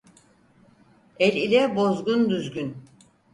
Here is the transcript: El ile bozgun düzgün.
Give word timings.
El 1.19 1.35
ile 1.37 1.75
bozgun 1.75 2.29
düzgün. 2.29 2.75